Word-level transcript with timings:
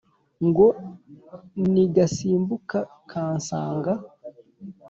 ngo 0.47 0.67
nigasimbuka 1.71 2.79
kansanga 3.09 3.93